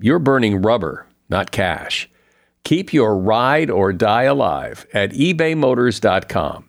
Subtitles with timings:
[0.00, 2.08] you're burning rubber, not cash.
[2.64, 6.68] Keep your ride or die alive at ebaymotors.com.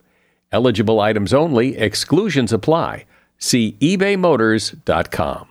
[0.52, 3.06] Eligible items only, exclusions apply.
[3.38, 5.48] See ebaymotors.com.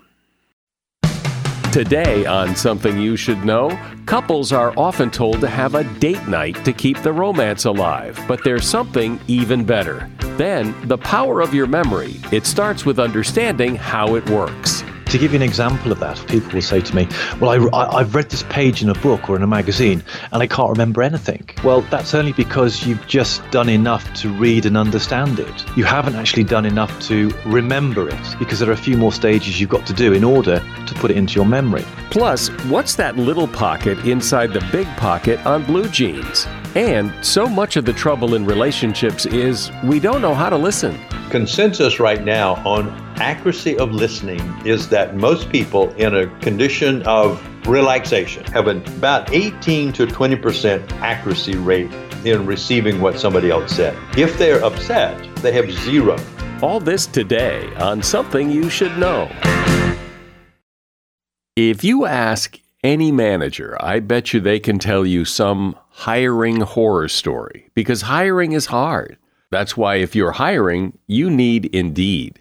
[1.72, 3.70] Today, on Something You Should Know,
[4.05, 8.42] couples are often told to have a date night to keep the romance alive, but
[8.42, 10.10] there's something even better.
[10.36, 12.16] Then, the power of your memory.
[12.33, 14.83] It starts with understanding how it works.
[15.10, 17.09] To give you an example of that, people will say to me,
[17.41, 20.46] Well, I, have read this page in a book or in a magazine and I
[20.46, 21.48] can't remember anything.
[21.64, 25.64] Well, that's only because you've just done enough to read and understand it.
[25.77, 29.61] You haven't actually done enough to remember it because there are a few more stages
[29.61, 31.84] you've got to do in order to put it into your memory.
[32.12, 36.47] Plus, what's that little pocket inside the big pocket on blue jeans?
[36.77, 40.97] And so much of the trouble in relationships is we don't know how to listen.
[41.31, 47.38] Consensus right now on accuracy of listening is that most people in a condition of
[47.68, 51.92] relaxation have about 18 to 20% accuracy rate
[52.24, 53.96] in receiving what somebody else said.
[54.16, 56.18] If they're upset, they have zero.
[56.62, 59.30] All this today on Something You Should Know.
[61.56, 67.08] If you ask any manager, I bet you they can tell you some hiring horror
[67.08, 69.18] story because hiring is hard.
[69.50, 72.41] That's why if you're hiring, you need Indeed.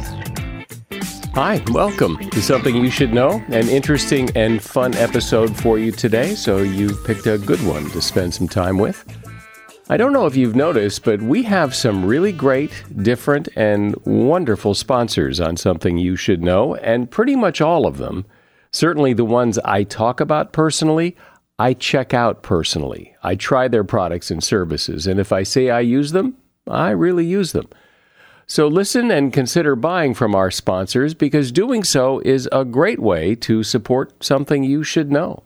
[1.33, 6.35] Hi, welcome to Something You Should Know, an interesting and fun episode for you today.
[6.35, 9.05] So, you picked a good one to spend some time with.
[9.89, 14.73] I don't know if you've noticed, but we have some really great, different, and wonderful
[14.73, 18.25] sponsors on something you should know, and pretty much all of them,
[18.73, 21.15] certainly the ones I talk about personally,
[21.57, 23.15] I check out personally.
[23.23, 26.35] I try their products and services, and if I say I use them,
[26.67, 27.69] I really use them.
[28.51, 33.33] So listen and consider buying from our sponsors because doing so is a great way
[33.35, 35.43] to support something you should know.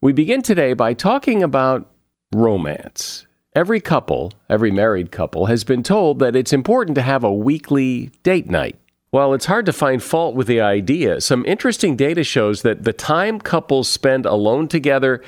[0.00, 1.90] We begin today by talking about
[2.32, 3.26] romance.
[3.56, 8.12] Every couple, every married couple, has been told that it's important to have a weekly
[8.22, 8.76] date night.
[9.10, 12.92] While it's hard to find fault with the idea, some interesting data shows that the
[12.92, 15.24] time couples spend alone together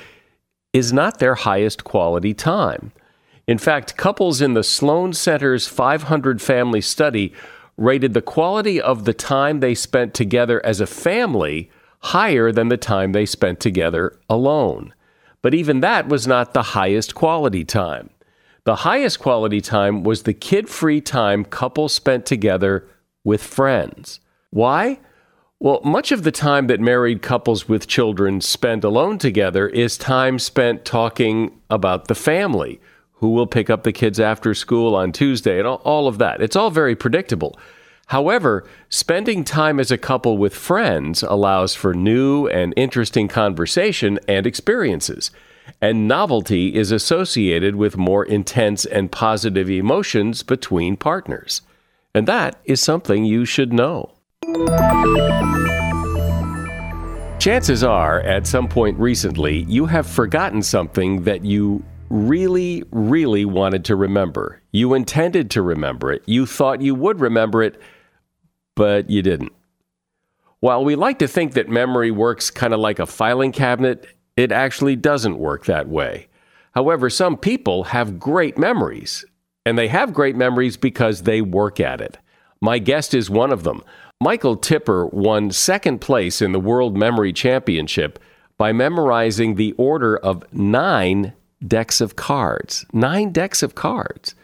[0.72, 2.92] is not their highest quality time.
[3.46, 7.32] In fact, couples in the Sloan Center's 500 family study
[7.76, 11.70] rated the quality of the time they spent together as a family
[12.00, 14.94] higher than the time they spent together alone.
[15.42, 18.10] But even that was not the highest quality time.
[18.64, 22.86] The highest quality time was the kid free time couples spent together
[23.24, 24.20] with friends.
[24.50, 25.00] Why?
[25.58, 30.38] Well, much of the time that married couples with children spend alone together is time
[30.38, 32.80] spent talking about the family,
[33.24, 36.42] who will pick up the kids after school on Tuesday, and all of that.
[36.42, 37.58] It's all very predictable.
[38.08, 44.46] However, spending time as a couple with friends allows for new and interesting conversation and
[44.46, 45.30] experiences
[45.80, 51.62] and novelty is associated with more intense and positive emotions between partners.
[52.14, 54.12] And that is something you should know.
[57.38, 61.82] Chances are, at some point recently, you have forgotten something that you
[62.14, 64.62] really, really wanted to remember.
[64.70, 66.22] You intended to remember it.
[66.26, 67.80] You thought you would remember it,
[68.76, 69.52] but you didn't.
[70.60, 74.06] While we like to think that memory works kind of like a filing cabinet,
[74.36, 76.28] it actually doesn't work that way.
[76.72, 79.24] However, some people have great memories,
[79.66, 82.16] and they have great memories because they work at it.
[82.60, 83.82] My guest is one of them.
[84.20, 88.20] Michael Tipper won second place in the World Memory Championship
[88.56, 91.32] by memorizing the order of nine
[91.66, 92.84] decks of cards.
[92.92, 94.34] Nine decks of cards.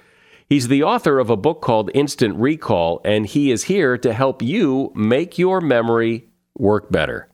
[0.49, 4.43] He's the author of a book called Instant Recall, and he is here to help
[4.43, 6.29] you make your memory
[6.59, 7.29] work better.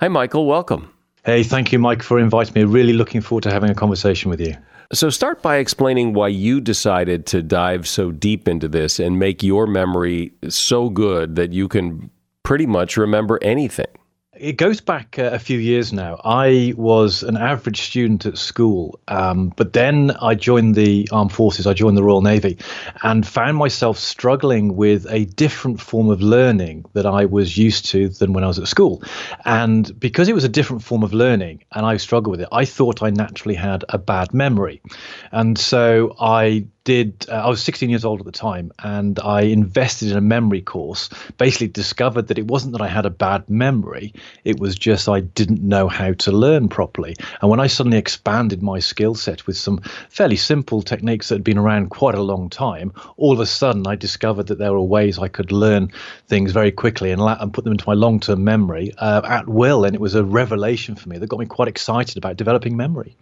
[0.00, 0.46] Hi, Michael.
[0.46, 0.90] Welcome.
[1.24, 2.64] Hey, thank you, Mike, for inviting me.
[2.64, 4.56] Really looking forward to having a conversation with you.
[4.92, 9.42] So, start by explaining why you decided to dive so deep into this and make
[9.42, 12.10] your memory so good that you can
[12.42, 13.86] pretty much remember anything.
[14.36, 16.20] It goes back a few years now.
[16.24, 21.68] I was an average student at school, um, but then I joined the armed forces.
[21.68, 22.58] I joined the Royal Navy
[23.02, 28.08] and found myself struggling with a different form of learning that I was used to
[28.08, 29.02] than when I was at school.
[29.44, 32.64] And because it was a different form of learning and I struggled with it, I
[32.64, 34.82] thought I naturally had a bad memory.
[35.30, 39.42] And so I did uh, I was 16 years old at the time and I
[39.42, 41.08] invested in a memory course
[41.38, 44.12] basically discovered that it wasn't that I had a bad memory
[44.44, 47.16] it was just I didn't know how to learn properly.
[47.40, 51.44] And when I suddenly expanded my skill set with some fairly simple techniques that had
[51.44, 54.82] been around quite a long time all of a sudden I discovered that there were
[54.82, 55.90] ways I could learn
[56.28, 59.84] things very quickly and, la- and put them into my long-term memory uh, at will.
[59.84, 63.16] And it was a revelation for me that got me quite excited about developing memory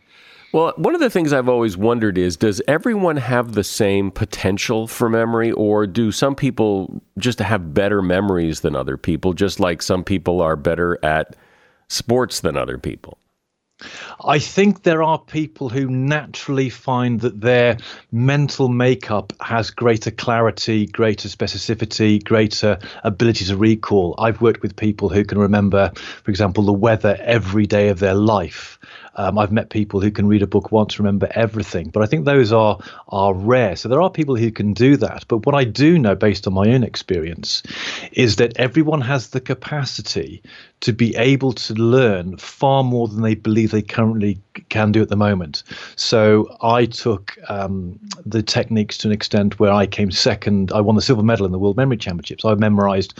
[0.52, 4.86] well, one of the things I've always wondered is does everyone have the same potential
[4.86, 9.82] for memory, or do some people just have better memories than other people, just like
[9.82, 11.36] some people are better at
[11.88, 13.18] sports than other people?
[14.24, 17.78] I think there are people who naturally find that their
[18.12, 24.14] mental makeup has greater clarity, greater specificity, greater ability to recall.
[24.18, 25.90] I've worked with people who can remember,
[26.22, 28.78] for example, the weather every day of their life.
[29.16, 32.24] Um, I've met people who can read a book once, remember everything, but I think
[32.24, 32.78] those are
[33.08, 33.76] are rare.
[33.76, 35.24] So there are people who can do that.
[35.28, 37.62] But what I do know, based on my own experience,
[38.12, 40.42] is that everyone has the capacity
[40.80, 45.08] to be able to learn far more than they believe they currently can do at
[45.08, 45.62] the moment.
[45.96, 50.72] So I took um, the techniques to an extent where I came second.
[50.72, 52.44] I won the silver medal in the World Memory Championships.
[52.44, 53.18] I memorized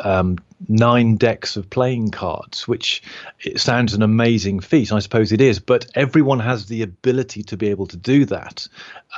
[0.00, 3.02] um, nine decks of playing cards, which
[3.40, 4.92] it sounds an amazing feat.
[4.92, 8.66] I suppose it is, but everyone has the ability to be able to do that.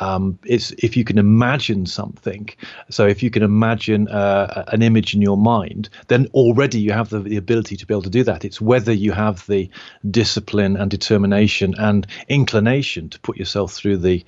[0.01, 2.51] Um, it's if you can imagine something.
[2.91, 7.11] So if you can imagine uh, an image in your mind, then already you have
[7.11, 8.45] the, the ability to be able to do that.
[8.45, 9.71] It's whether you have the
[10.11, 14.25] discipline and determination and inclination to put yourself through the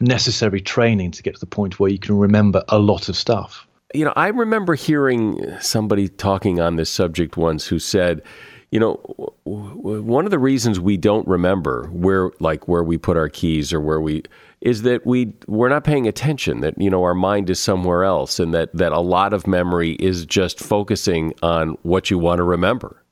[0.00, 3.66] necessary training to get to the point where you can remember a lot of stuff.
[3.92, 8.22] You know, I remember hearing somebody talking on this subject once who said,
[8.70, 8.94] you know,
[9.44, 13.80] one of the reasons we don't remember where, like, where we put our keys or
[13.80, 14.22] where we
[14.60, 16.60] is that we we're not paying attention.
[16.60, 19.92] That you know, our mind is somewhere else, and that that a lot of memory
[19.92, 23.02] is just focusing on what you want to remember.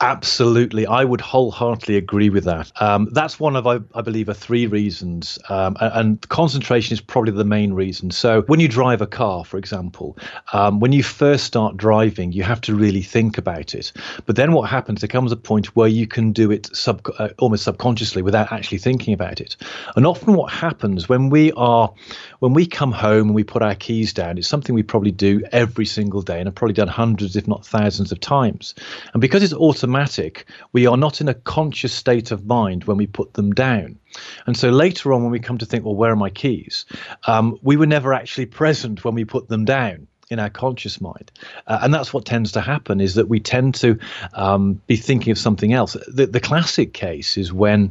[0.00, 2.70] Absolutely, I would wholeheartedly agree with that.
[2.80, 7.32] Um, that's one of, I, I believe, are three reasons, um, and, concentration is probably
[7.32, 8.12] the main reason.
[8.12, 10.16] So, when you drive a car, for example,
[10.52, 13.90] um, when you first start driving, you have to really think about it.
[14.24, 15.00] But then, what happens?
[15.00, 18.78] There comes a point where you can do it sub, uh, almost subconsciously without actually
[18.78, 19.56] thinking about it.
[19.96, 21.92] And often, what happens when we are,
[22.38, 25.42] when we come home and we put our keys down, it's something we probably do
[25.50, 28.76] every single day, and have probably done hundreds, if not thousands, of times.
[29.12, 32.98] And because it's automatic automatic, we are not in a conscious state of mind when
[32.98, 33.98] we put them down.
[34.46, 36.84] And so later on, when we come to think, well, where are my keys?
[37.26, 41.32] Um, we were never actually present when we put them down in our conscious mind
[41.68, 43.98] uh, and that's what tends to happen is that we tend to
[44.34, 47.90] um, be thinking of something else the, the classic case is when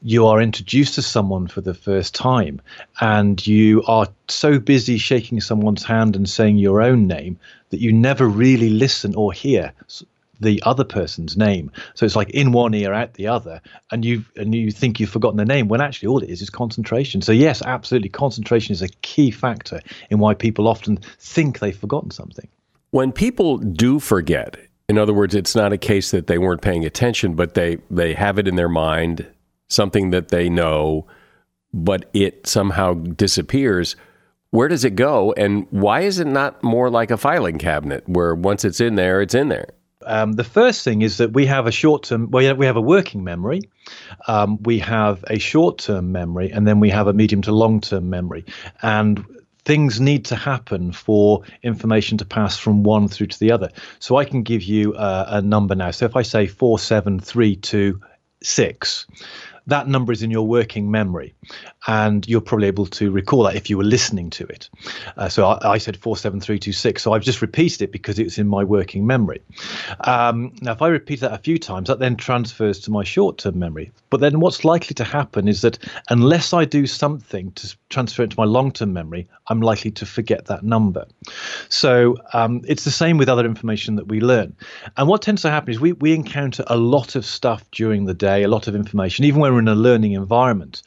[0.00, 2.62] you are introduced to someone for the first time
[3.00, 7.36] and you are so busy shaking someone's hand and saying your own name
[7.70, 9.72] that you never really listen or hear
[10.40, 11.70] the other person's name.
[11.94, 15.10] So it's like in one ear, out the other, and you and you think you've
[15.10, 17.22] forgotten the name when actually all it is is concentration.
[17.22, 22.10] So yes, absolutely, concentration is a key factor in why people often think they've forgotten
[22.10, 22.48] something.
[22.90, 24.56] When people do forget,
[24.88, 28.14] in other words, it's not a case that they weren't paying attention, but they they
[28.14, 29.26] have it in their mind,
[29.68, 31.06] something that they know,
[31.72, 33.96] but it somehow disappears.
[34.50, 38.34] Where does it go, and why is it not more like a filing cabinet where
[38.34, 39.68] once it's in there, it's in there?
[40.06, 42.80] Um, the first thing is that we have a short term, well, we have a
[42.80, 43.62] working memory,
[44.28, 47.80] um, we have a short term memory, and then we have a medium to long
[47.80, 48.44] term memory.
[48.82, 49.24] And
[49.64, 53.68] things need to happen for information to pass from one through to the other.
[53.98, 55.90] So I can give you a, a number now.
[55.90, 59.06] So if I say 47326,
[59.66, 61.34] that number is in your working memory
[61.86, 64.68] and you're probably able to recall that if you were listening to it.
[65.16, 68.64] Uh, so I, I, said 47326, so I've just repeated it because it's in my
[68.64, 69.40] working memory.
[70.00, 73.38] Um, now, if I repeat that a few times, that then transfers to my short
[73.38, 73.90] term memory.
[74.10, 75.78] But then what's likely to happen is that
[76.10, 80.06] unless I do something to transfer it to my long term memory, I'm likely to
[80.06, 81.06] forget that number.
[81.68, 84.56] So um, it's the same with other information that we learn.
[84.96, 88.14] And what tends to happen is we, we encounter a lot of stuff during the
[88.14, 90.82] day, a lot of information, even when we're in a learning environment.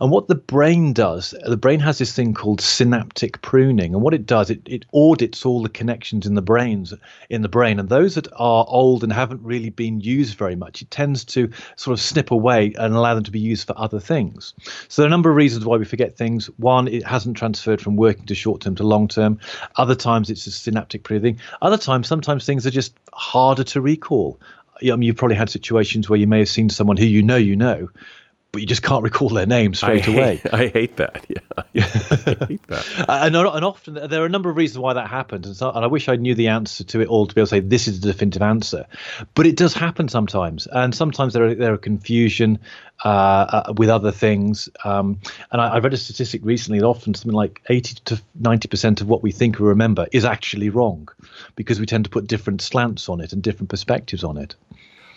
[0.00, 4.14] And what the brain does, the brain has this thing called synaptic pruning, and what
[4.14, 6.94] it does, it, it audits all the connections in the brains
[7.30, 10.82] in the brain, and those that are old and haven't really been used very much,
[10.82, 14.00] it tends to sort of snip away and allow them to be used for other
[14.00, 14.54] things.
[14.88, 16.46] So there are a number of reasons why we forget things.
[16.58, 19.38] One, it hasn't transferred from working to short term to long term.
[19.76, 21.38] Other times, it's a synaptic pruning.
[21.60, 24.40] Other times, sometimes things are just harder to recall.
[24.92, 27.56] Mean, you've probably had situations where you may have seen someone who you know you
[27.56, 27.90] know,
[28.54, 30.36] but you just can't recall their name straight I away.
[30.36, 31.26] Hate, I hate that.
[31.28, 33.04] Yeah, I hate that.
[33.08, 35.84] and, and often there are a number of reasons why that happens, and, so, and
[35.84, 37.88] I wish I knew the answer to it all to be able to say this
[37.88, 38.86] is the definitive answer.
[39.34, 42.60] But it does happen sometimes, and sometimes there are, there are confusion
[43.04, 44.68] uh, uh, with other things.
[44.84, 45.18] Um,
[45.50, 49.00] and I, I, read a statistic recently that often something like eighty to ninety percent
[49.00, 51.08] of what we think we remember is actually wrong,
[51.56, 54.54] because we tend to put different slants on it and different perspectives on it.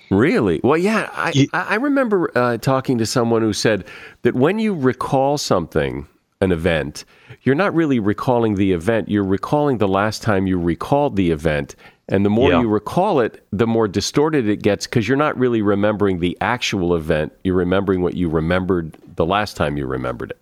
[0.10, 0.62] Really?
[0.64, 1.10] Well, yeah.
[1.14, 3.86] I, you, I remember uh, talking to someone who said
[4.22, 6.08] that when you recall something,
[6.42, 7.06] an event,
[7.44, 9.10] you're not really recalling the event.
[9.10, 11.76] You're recalling the last time you recalled the event.
[12.10, 12.62] And the more yeah.
[12.62, 16.96] you recall it, the more distorted it gets because you're not really remembering the actual
[16.96, 17.34] event.
[17.44, 20.40] You're remembering what you remembered the last time you remembered it.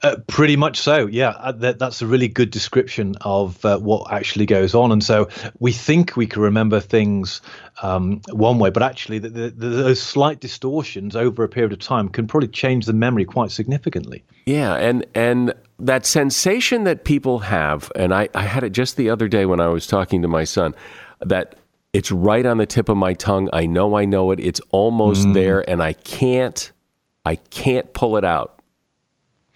[0.00, 1.30] Uh, pretty much so, yeah.
[1.30, 4.92] Uh, that, that's a really good description of uh, what actually goes on.
[4.92, 5.28] And so
[5.58, 7.40] we think we can remember things
[7.82, 11.80] um, one way, but actually, the, the, the, those slight distortions over a period of
[11.80, 14.22] time can probably change the memory quite significantly.
[14.46, 19.10] Yeah, and and that sensation that people have, and I, I had it just the
[19.10, 20.74] other day when I was talking to my son,
[21.20, 21.56] that
[21.92, 23.48] it's right on the tip of my tongue.
[23.52, 24.40] I know I know it.
[24.40, 25.34] It's almost mm.
[25.34, 26.70] there, and I can't
[27.24, 28.57] I can't pull it out.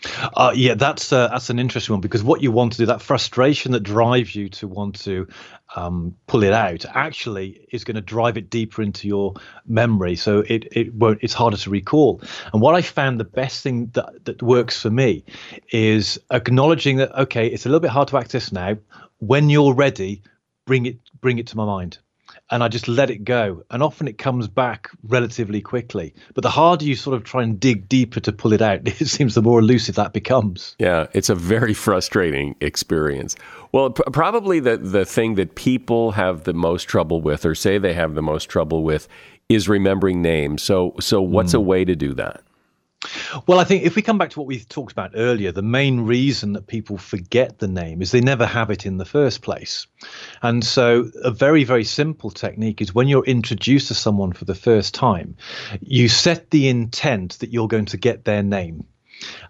[0.04, 3.02] Uh, yeah, that's uh, that's an interesting one because what you want to do, that
[3.02, 5.28] frustration that drives you to want to
[5.76, 9.34] um, pull it out, actually is going to drive it deeper into your
[9.66, 10.16] memory.
[10.16, 11.20] So it it won't.
[11.22, 12.20] It's harder to recall.
[12.52, 15.24] And what I found the best thing that that works for me
[15.70, 18.78] is acknowledging that okay, it's a little bit hard to access now.
[19.18, 20.22] When you're ready,
[20.66, 21.98] bring it bring it to my mind
[22.52, 23.64] and I just let it go.
[23.70, 26.14] And often it comes back relatively quickly.
[26.34, 29.08] But the harder you sort of try and dig deeper to pull it out, it
[29.08, 30.76] seems the more elusive that becomes.
[30.78, 33.36] Yeah, it's a very frustrating experience.
[33.72, 37.78] Well, p- probably the, the thing that people have the most trouble with, or say
[37.78, 39.08] they have the most trouble with,
[39.48, 40.62] is remembering names.
[40.62, 41.58] So, so what's mm.
[41.58, 42.42] a way to do that?
[43.46, 46.00] Well, I think if we come back to what we talked about earlier, the main
[46.00, 49.86] reason that people forget the name is they never have it in the first place.
[50.42, 54.54] And so, a very, very simple technique is when you're introduced to someone for the
[54.54, 55.36] first time,
[55.80, 58.86] you set the intent that you're going to get their name.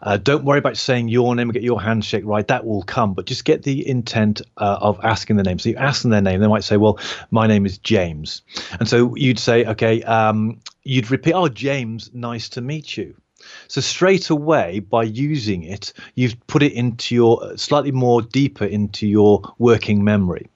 [0.03, 2.47] Uh, don't worry about saying your name and get your handshake right.
[2.47, 5.59] That will come, but just get the intent uh, of asking the name.
[5.59, 6.41] So you ask them their name.
[6.41, 6.99] They might say, "Well,
[7.31, 8.43] my name is James,"
[8.79, 13.15] and so you'd say, "Okay." Um, you'd repeat, "Oh, James, nice to meet you."
[13.73, 18.67] So straight away, by using it, you've put it into your uh, slightly more deeper
[18.67, 20.51] into your working memory.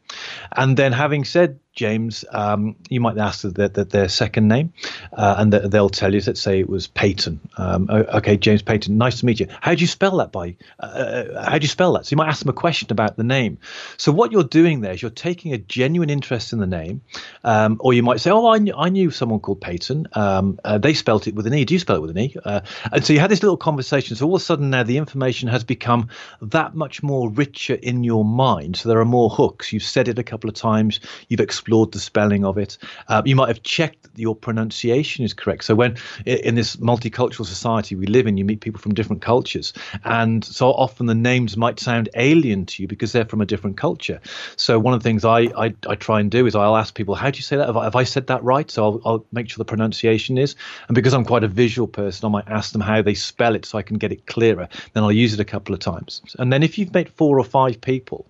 [0.54, 4.72] And then, having said James, um, you might ask that the, their second name,
[5.12, 6.22] uh, and the, they'll tell you.
[6.26, 7.38] Let's say it was Peyton.
[7.58, 8.96] Um, okay, James Peyton.
[8.96, 9.46] Nice to meet you.
[9.60, 10.32] How do you spell that?
[10.32, 12.06] By uh, uh how do you spell that?
[12.06, 13.58] So you might ask them a question about the name.
[13.98, 17.02] So what you're doing there is you're taking a genuine interest in the name,
[17.44, 20.08] um, or you might say, "Oh, I knew, I knew someone called Peyton.
[20.14, 21.66] Um, uh, they spelt it with an e.
[21.66, 24.16] Do you spell it with an e?" Uh, and so you had this little conversation.
[24.16, 26.08] So all of a sudden now the information has become
[26.40, 28.76] that much more richer in your mind.
[28.76, 29.74] So there are more hooks.
[29.74, 31.00] You've said it a couple of times.
[31.28, 32.78] You've explained explored the spelling of it.
[33.08, 35.64] Uh, you might have checked that your pronunciation is correct.
[35.64, 39.72] So when in this multicultural society we live in, you meet people from different cultures,
[40.04, 43.76] and so often the names might sound alien to you because they're from a different
[43.76, 44.20] culture.
[44.56, 47.16] So one of the things I I, I try and do is I'll ask people,
[47.16, 47.66] how do you say that?
[47.66, 48.70] Have I, have I said that right?
[48.70, 50.54] So I'll, I'll make sure the pronunciation is.
[50.86, 53.66] And because I'm quite a visual person, I might ask them how they spell it
[53.66, 54.68] so I can get it clearer.
[54.92, 56.22] Then I'll use it a couple of times.
[56.38, 58.26] And then if you've met four or five people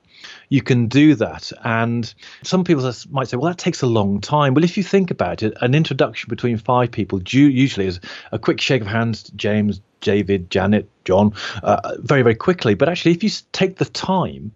[0.49, 1.52] you can do that.
[1.64, 4.54] And some people might say, well, that takes a long time.
[4.54, 8.00] Well, if you think about it, an introduction between five people usually is
[8.32, 11.34] a quick shake of hands, James, David, Janet, John,
[11.64, 12.75] uh, very, very quickly.
[12.75, 14.52] But actually, if you take the time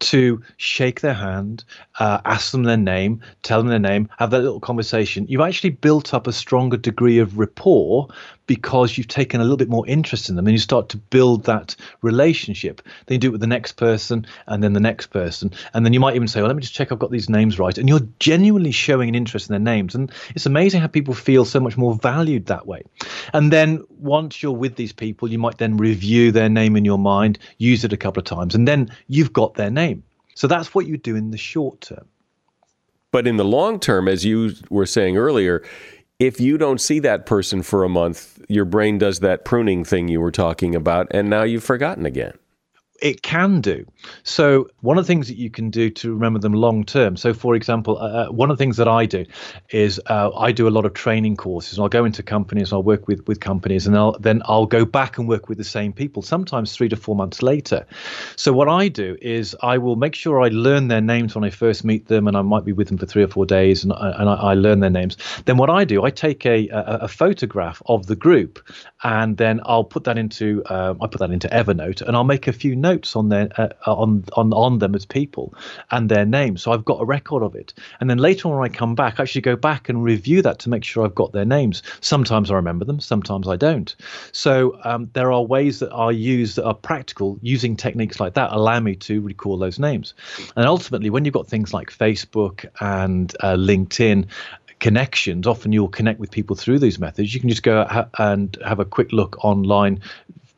[0.00, 1.64] to shake their hand,
[1.98, 5.70] uh, ask them their name, tell them their name, have that little conversation, you've actually
[5.70, 8.08] built up a stronger degree of rapport
[8.46, 11.44] because you've taken a little bit more interest in them and you start to build
[11.44, 12.82] that relationship.
[13.06, 15.52] Then you do it with the next person and then the next person.
[15.72, 17.58] And then you might even say, well, let me just check I've got these names
[17.58, 17.78] right.
[17.78, 19.94] And you're genuinely showing an interest in their names.
[19.94, 22.82] And it's amazing how people feel so much more valued that way.
[23.32, 26.98] And then once you're with these people, you might then review their name in your
[26.98, 30.02] mind, use it a couple of times, and then you've got their name.
[30.34, 32.06] So that's what you do in the short term.
[33.12, 35.62] But in the long term, as you were saying earlier,
[36.18, 40.08] if you don't see that person for a month, your brain does that pruning thing
[40.08, 42.34] you were talking about, and now you've forgotten again
[43.02, 43.84] it can do.
[44.22, 47.16] So one of the things that you can do to remember them long term.
[47.16, 49.24] So for example, uh, uh, one of the things that I do
[49.70, 52.82] is uh, I do a lot of training courses, and I'll go into companies, I'll
[52.82, 55.92] work with with companies, and I'll, then I'll go back and work with the same
[55.92, 57.84] people, sometimes three to four months later.
[58.36, 61.50] So what I do is I will make sure I learn their names when I
[61.50, 63.92] first meet them, and I might be with them for three or four days, and,
[63.92, 65.16] and I, I learn their names.
[65.44, 68.60] Then what I do, I take a, a, a photograph of the group,
[69.02, 72.46] and then I'll put that into um, I put that into Evernote, and I'll make
[72.46, 75.54] a few notes notes on their uh, on on on them as people
[75.90, 76.62] and their names.
[76.62, 77.74] So I've got a record of it.
[78.00, 80.58] And then later on, when I come back, I actually go back and review that
[80.60, 81.82] to make sure I've got their names.
[82.00, 83.94] Sometimes I remember them, sometimes I don't.
[84.32, 87.38] So um, there are ways that I use that are practical.
[87.42, 90.14] Using techniques like that allow me to recall those names.
[90.56, 94.26] And ultimately, when you've got things like Facebook and uh, LinkedIn
[94.80, 97.86] connections often you'll connect with people through these methods you can just go
[98.18, 100.00] and have a quick look online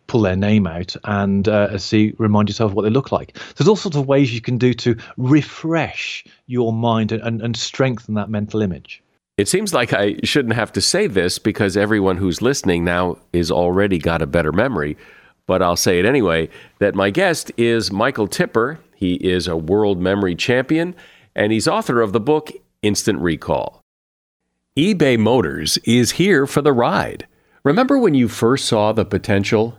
[0.06, 3.36] pull their name out and uh, see, remind yourself what they look like.
[3.56, 8.14] There's all sorts of ways you can do to refresh your mind and, and strengthen
[8.14, 9.02] that mental image.
[9.36, 13.50] It seems like I shouldn't have to say this because everyone who's listening now is
[13.50, 14.96] already got a better memory,
[15.46, 18.78] but I'll say it anyway that my guest is Michael Tipper.
[18.94, 20.94] He is a world memory champion
[21.34, 22.52] and he's author of the book
[22.82, 23.80] Instant Recall.
[24.78, 27.26] eBay Motors is here for the ride.
[27.64, 29.78] Remember when you first saw the potential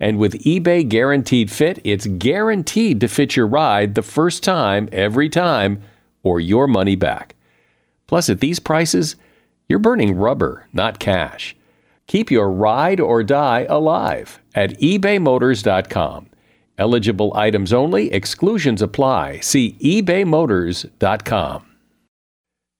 [0.00, 5.28] And with eBay Guaranteed Fit, it's guaranteed to fit your ride the first time, every
[5.28, 5.82] time,
[6.22, 7.36] or your money back.
[8.06, 9.16] Plus, at these prices,
[9.68, 11.54] you're burning rubber, not cash.
[12.06, 16.26] Keep your ride or die alive at ebaymotors.com.
[16.76, 19.38] Eligible items only, exclusions apply.
[19.40, 21.66] See ebaymotors.com.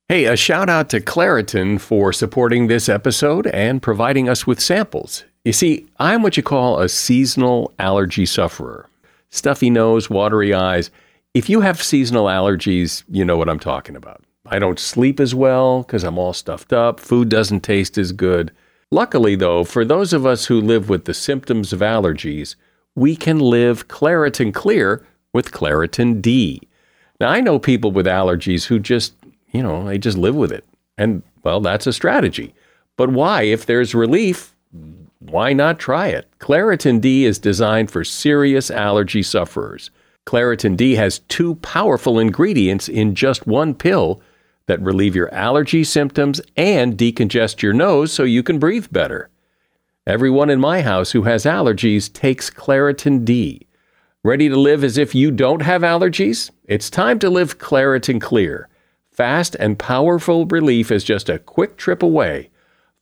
[0.08, 5.24] Hey, a shout out to Claritin for supporting this episode and providing us with samples.
[5.44, 8.86] You see, I'm what you call a seasonal allergy sufferer.
[9.30, 10.90] Stuffy nose, watery eyes.
[11.32, 14.22] If you have seasonal allergies, you know what I'm talking about.
[14.44, 17.00] I don't sleep as well because I'm all stuffed up.
[17.00, 18.52] Food doesn't taste as good.
[18.90, 22.56] Luckily, though, for those of us who live with the symptoms of allergies,
[22.94, 26.60] we can live Claritin Clear with Claritin D.
[27.18, 29.14] Now, I know people with allergies who just,
[29.52, 30.64] you know, they just live with it.
[30.98, 32.52] And, well, that's a strategy.
[32.96, 34.54] But why, if there's relief,
[35.20, 36.28] why not try it?
[36.38, 39.90] Claritin D is designed for serious allergy sufferers.
[40.26, 44.22] Claritin D has two powerful ingredients in just one pill
[44.66, 49.28] that relieve your allergy symptoms and decongest your nose so you can breathe better.
[50.06, 53.66] Everyone in my house who has allergies takes Claritin D.
[54.24, 56.50] Ready to live as if you don't have allergies?
[56.64, 58.68] It's time to live Claritin Clear.
[59.10, 62.48] Fast and powerful relief is just a quick trip away.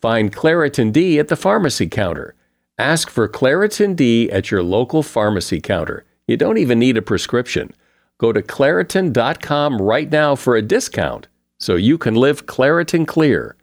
[0.01, 2.35] Find Claritin D at the pharmacy counter.
[2.79, 6.05] Ask for Claritin D at your local pharmacy counter.
[6.27, 7.73] You don't even need a prescription.
[8.19, 11.27] Go to Claritin.com right now for a discount
[11.59, 13.57] so you can live Claritin Clear.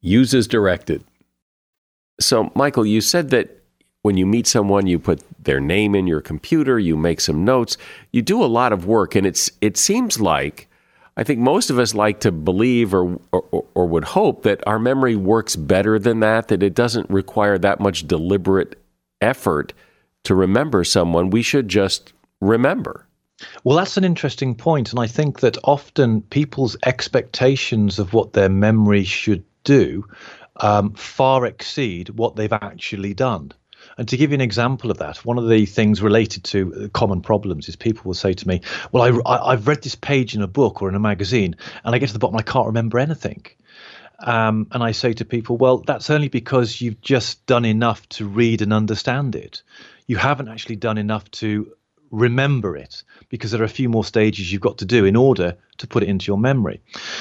[0.00, 1.04] Use as directed.
[2.20, 3.62] So, Michael, you said that
[4.02, 7.76] when you meet someone, you put their name in your computer, you make some notes,
[8.10, 10.68] you do a lot of work, and it's it seems like
[11.16, 14.78] I think most of us like to believe or, or, or would hope that our
[14.78, 18.82] memory works better than that, that it doesn't require that much deliberate
[19.20, 19.72] effort
[20.24, 21.30] to remember someone.
[21.30, 23.06] We should just remember.
[23.64, 28.48] Well, that's an interesting point, and I think that often people's expectations of what their
[28.48, 30.06] memory should do
[30.56, 33.52] um, far exceed what they've actually done.
[33.98, 36.88] And to give you an example of that, one of the things related to uh,
[36.88, 40.42] common problems is people will say to me, Well, I, have read this page in
[40.42, 42.98] a book or in a magazine, and I get to the bottom, I can't remember
[42.98, 43.46] anything.
[44.18, 48.26] Um, and I say to people, Well, that's only because you've just done enough to
[48.26, 49.62] read and understand it.
[50.06, 51.72] You haven't actually done enough to
[52.12, 55.56] remember it because there are a few more stages you've got to do in order
[55.78, 56.80] to put it into your memory.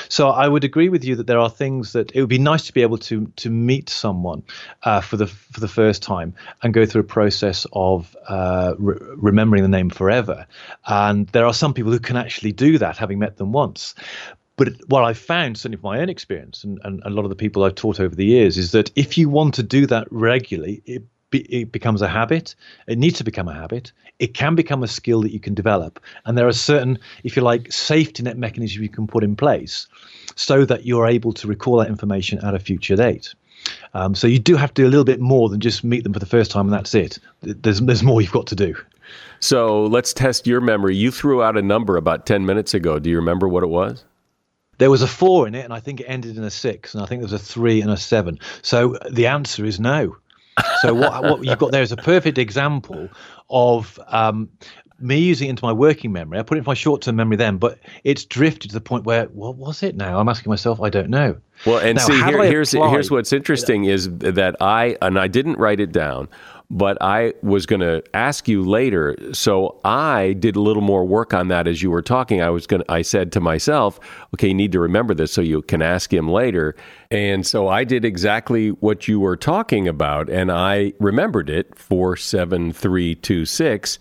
[0.10, 2.68] So I would agree with you that there are things that it would be nice
[2.68, 4.44] to be able to to meet someone
[4.84, 8.98] uh, for the for the first time and go through a process of uh, re-
[9.16, 10.46] remembering the name forever.
[10.86, 13.96] And there are some people who can actually do that, having met them once.
[14.58, 17.36] But what I've found, certainly from my own experience, and, and a lot of the
[17.36, 20.84] people I've taught over the years, is that if you want to do that regularly,
[20.86, 22.56] it it becomes a habit.
[22.88, 23.92] It needs to become a habit.
[24.20, 26.00] It can become a skill that you can develop.
[26.26, 29.88] And there are certain, if you like, safety net mechanisms you can put in place
[30.36, 33.34] so that you're able to recall that information at a future date.
[33.94, 36.14] Um, so you do have to do a little bit more than just meet them
[36.14, 37.20] for the first time and that's it.
[37.42, 38.76] There's, there's more you've got to do.
[39.40, 40.96] So let's test your memory.
[40.96, 43.00] You threw out a number about 10 minutes ago.
[43.00, 44.04] Do you remember what it was?
[44.78, 47.04] There was a four in it, and I think it ended in a six, and
[47.04, 48.40] I think there was a three and a seven.
[48.64, 50.18] So the answer is no.
[50.82, 53.10] So what what you've got there is a perfect example
[53.50, 54.50] of um,
[55.02, 56.40] me using it into my working memory.
[56.40, 59.06] I put it in my short term memory then, but it's drifted to the point
[59.06, 60.20] where what was it now?
[60.20, 61.38] I'm asking myself, I don't know.
[61.66, 65.58] Well, and now, see, here, here's here's what's interesting is that I and I didn't
[65.58, 66.28] write it down,
[66.72, 69.18] but I was going to ask you later.
[69.34, 72.42] So I did a little more work on that as you were talking.
[72.42, 74.00] I was going I said to myself,
[74.34, 76.78] okay, you need to remember this so you can ask him later.
[77.12, 84.00] And so I did exactly what you were talking about and I remembered it 47326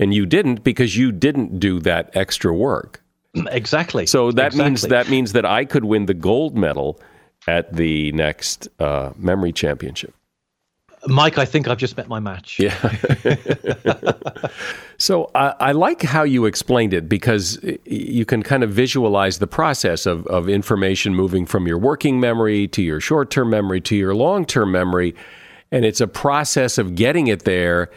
[0.00, 3.02] and you didn't because you didn't do that extra work.
[3.50, 4.06] Exactly.
[4.06, 4.64] So that exactly.
[4.64, 6.98] means that means that I could win the gold medal
[7.46, 10.14] at the next uh, memory championship.
[11.06, 12.58] Mike, I think I've just met my match.
[12.58, 12.74] Yeah.
[14.98, 19.46] so I, I, like how you explained it because you can kind of visualize the
[19.46, 23.96] process of, of information moving from your working memory to your short term memory to
[23.96, 25.14] your long term memory.
[25.70, 27.90] And it's a process of getting it there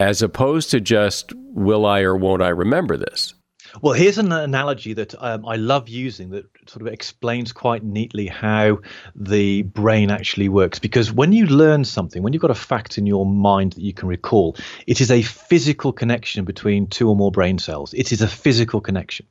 [0.00, 3.34] as opposed to just, will I or won't I remember this?
[3.82, 8.28] Well, here's an analogy that um, I love using that sort of explains quite neatly
[8.28, 8.80] how
[9.16, 10.78] the brain actually works.
[10.78, 13.92] Because when you learn something, when you've got a fact in your mind that you
[13.92, 14.56] can recall,
[14.86, 17.92] it is a physical connection between two or more brain cells.
[17.94, 19.26] It is a physical connection.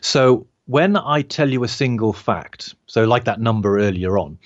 [0.00, 4.38] So when I tell you a single fact, so like that number earlier on,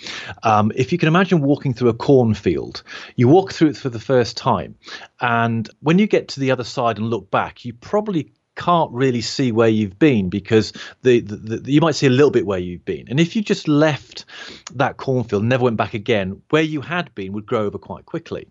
[0.45, 2.85] um, if you can imagine walking through a cornfield,
[3.17, 4.77] you walk through it for the first time,
[5.21, 9.21] and when you get to the other side and look back, you probably can't really
[9.21, 12.59] see where you've been because the, the, the, you might see a little bit where
[12.59, 13.07] you've been.
[13.09, 14.25] And if you just left
[14.75, 18.49] that cornfield, never went back again, where you had been would grow over quite quickly.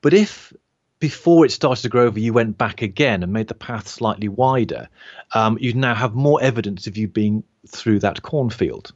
[0.00, 0.52] But if
[0.98, 4.28] before it started to grow over, you went back again and made the path slightly
[4.28, 4.88] wider,
[5.34, 8.92] um, you'd now have more evidence of you being through that cornfield.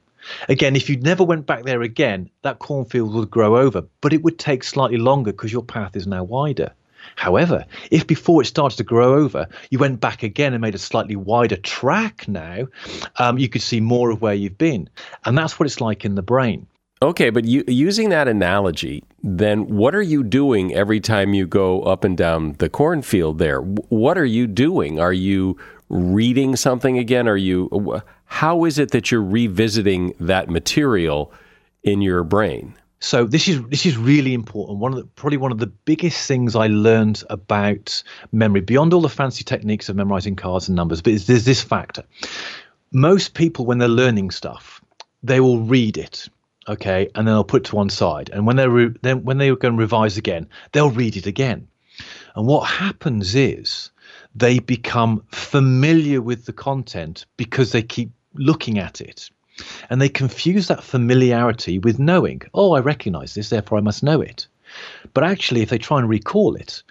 [0.48, 4.22] Again, if you never went back there again, that cornfield would grow over, but it
[4.22, 6.72] would take slightly longer because your path is now wider.
[7.14, 10.78] However, if before it started to grow over, you went back again and made a
[10.78, 12.66] slightly wider track now,
[13.16, 14.88] um, you could see more of where you've been.
[15.24, 16.66] And that's what it's like in the brain.
[17.02, 21.82] Okay, but you, using that analogy, then what are you doing every time you go
[21.82, 23.60] up and down the cornfield there?
[23.60, 24.98] What are you doing?
[24.98, 25.58] Are you
[25.90, 27.28] reading something again?
[27.28, 31.32] Are you how is it that you're revisiting that material
[31.82, 32.74] in your brain?
[33.06, 34.80] So this is this is really important.
[34.80, 39.00] One of the probably one of the biggest things I learned about memory, beyond all
[39.00, 42.02] the fancy techniques of memorizing cards and numbers, but there's this factor.
[42.90, 44.80] Most people, when they're learning stuff,
[45.22, 46.28] they will read it,
[46.66, 48.28] okay, and then they'll put it to one side.
[48.32, 51.68] And when they're re- then when they're going to revise again, they'll read it again.
[52.34, 53.92] And what happens is
[54.34, 59.30] they become familiar with the content because they keep looking at it.
[59.90, 64.20] And they confuse that familiarity with knowing, oh, I recognize this, therefore I must know
[64.20, 64.46] it.
[65.14, 66.82] But actually, if they try and recall it,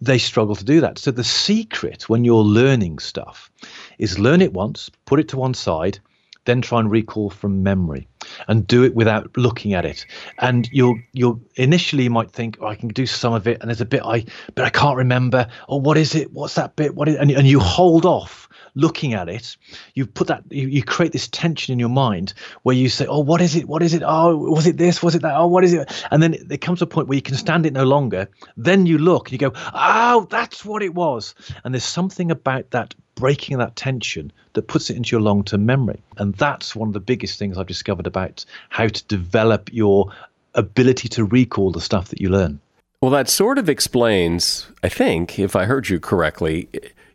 [0.00, 0.98] they struggle to do that.
[0.98, 3.50] So the secret when you're learning stuff
[3.98, 5.98] is learn it once, put it to one side,
[6.46, 8.08] then try and recall from memory
[8.48, 10.06] and do it without looking at it.
[10.38, 13.68] And you'll you'll initially you might think, oh, I can do some of it, and
[13.68, 15.46] there's a bit I but I can't remember.
[15.68, 16.32] Oh, what is it?
[16.32, 16.94] What's that bit?
[16.94, 18.39] What is and, and you hold off
[18.74, 19.56] looking at it
[19.94, 23.20] you put that you, you create this tension in your mind where you say oh
[23.20, 23.68] what is it?
[23.68, 24.02] What is it?
[24.04, 25.02] Oh was it this?
[25.02, 25.36] Was it that?
[25.36, 26.06] Oh what is it?
[26.10, 28.28] And then it comes to a point where you can stand it no longer.
[28.56, 31.34] Then you look and you go oh that's what it was.
[31.64, 35.66] And there's something about that breaking that tension that puts it into your long term
[35.66, 36.02] memory.
[36.16, 40.12] And that's one of the biggest things I've discovered about how to develop your
[40.54, 42.60] ability to recall the stuff that you learn.
[43.00, 46.68] Well, that sort of explains, I think, if I heard you correctly,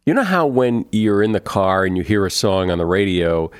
[0.06, 2.86] you know how when you're in the car and you hear a song on the
[2.86, 3.52] radio,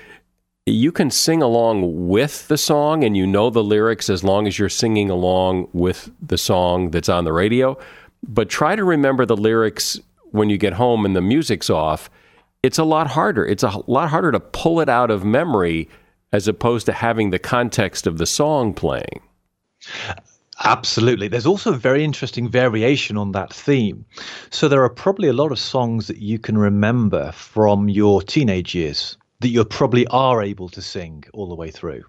[0.66, 4.58] you can sing along with the song and you know the lyrics as long as
[4.58, 7.78] you're singing along with the song that's on the radio.
[8.28, 10.00] But try to remember the lyrics
[10.32, 12.10] when you get home and the music's off
[12.66, 13.46] it's a lot harder.
[13.46, 15.88] It's a lot harder to pull it out of memory
[16.32, 19.22] as opposed to having the context of the song playing.
[20.64, 21.28] Absolutely.
[21.28, 24.06] There's also a very interesting variation on that theme.
[24.50, 28.74] So there are probably a lot of songs that you can remember from your teenage
[28.74, 32.04] years that you probably are able to sing all the way through.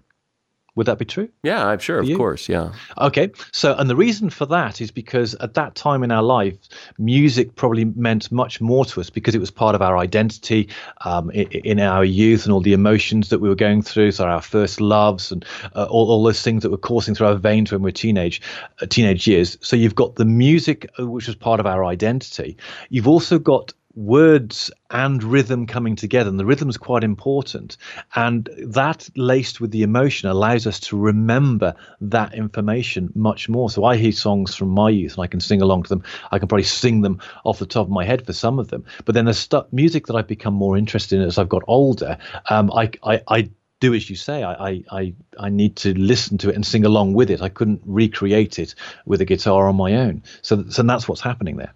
[0.77, 1.27] Would that be true?
[1.41, 2.47] Yeah, I'm sure, of course.
[2.47, 2.71] Yeah.
[2.99, 3.31] Okay.
[3.51, 6.53] So, and the reason for that is because at that time in our life,
[6.99, 10.69] music probably meant much more to us because it was part of our identity
[11.03, 14.11] um, in, in, our youth and all the emotions that we were going through.
[14.11, 15.43] So, our first loves and
[15.75, 18.39] uh, all, all those things that were coursing through our veins when we we're teenage,
[18.79, 19.57] uh, teenage years.
[19.61, 22.55] So, you've got the music, uh, which was part of our identity.
[22.91, 26.29] You've also got words and rhythm coming together.
[26.29, 27.77] And the rhythm is quite important.
[28.15, 33.69] And that laced with the emotion allows us to remember that information much more.
[33.69, 36.03] So I hear songs from my youth and I can sing along to them.
[36.31, 38.85] I can probably sing them off the top of my head for some of them.
[39.03, 42.19] But then the stu- music that I've become more interested in as I've got older,
[42.49, 44.43] um, I, I, I do as you say.
[44.43, 47.41] I, I I need to listen to it and sing along with it.
[47.43, 48.73] I couldn't recreate it
[49.05, 50.23] with a guitar on my own.
[50.41, 51.73] So so that's what's happening there.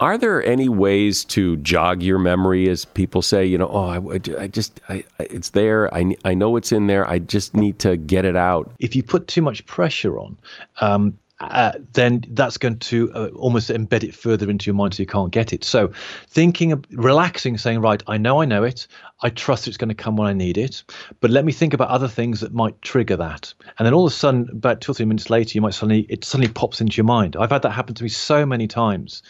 [0.00, 3.46] Are there any ways to jog your memory, as people say?
[3.46, 5.94] You know, oh, I, I just, I, it's there.
[5.94, 7.08] I, I know it's in there.
[7.08, 8.72] I just need to get it out.
[8.80, 10.36] If you put too much pressure on,
[10.80, 15.02] um, uh, then that's going to uh, almost embed it further into your mind so
[15.02, 15.64] you can't get it.
[15.64, 15.92] So,
[16.28, 18.86] thinking, relaxing, saying, right, I know I know it.
[19.22, 20.82] I trust it's going to come when I need it.
[21.20, 23.54] But let me think about other things that might trigger that.
[23.78, 26.06] And then all of a sudden, about two or three minutes later, you might suddenly,
[26.08, 27.36] it suddenly pops into your mind.
[27.36, 29.22] I've had that happen to me so many times.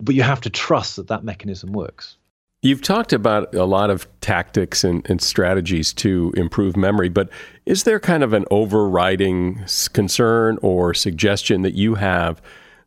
[0.00, 2.16] But you have to trust that that mechanism works.
[2.62, 7.30] You've talked about a lot of tactics and, and, strategies to improve memory, but
[7.64, 12.42] is there kind of an overriding concern or suggestion that you have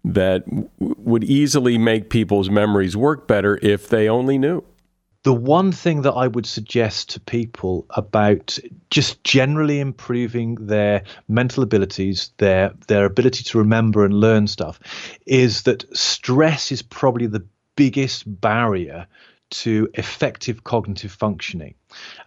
[0.05, 4.63] that w- would easily make people's memories work better if they only knew?
[5.23, 8.59] The one thing that I would suggest to people about
[8.91, 14.79] just generally improving their mental abilities, their their ability to remember and learn stuff,
[15.25, 17.43] is that stress is probably the
[17.75, 19.07] biggest barrier
[19.53, 21.75] to effective cognitive functioning.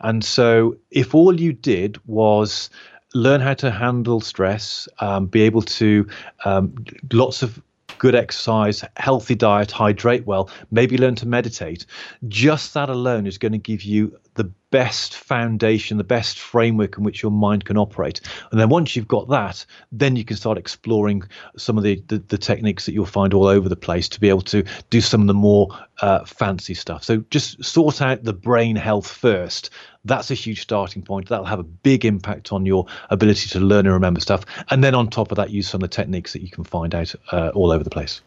[0.00, 2.70] And so, if all you did was
[3.14, 6.06] learn how to handle stress, um, be able to
[6.44, 6.74] um,
[7.12, 7.60] lots of
[7.98, 11.86] good exercise, healthy diet, hydrate well, maybe learn to meditate.
[12.28, 17.04] Just that alone is going to give you the best foundation, the best framework in
[17.04, 18.20] which your mind can operate.
[18.50, 21.22] And then once you've got that, then you can start exploring
[21.56, 24.28] some of the, the, the techniques that you'll find all over the place to be
[24.28, 25.68] able to do some of the more
[26.00, 27.04] uh, fancy stuff.
[27.04, 29.70] So just sort out the brain health first.
[30.04, 31.28] That's a huge starting point.
[31.28, 34.44] That'll have a big impact on your ability to learn and remember stuff.
[34.70, 36.94] And then on top of that, use some of the techniques that you can find
[36.94, 38.20] out uh, all over the place.